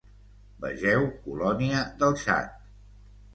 Vegeu 0.63 1.05
Colònia 1.25 1.83
del 2.01 2.17
Txad. 2.23 2.59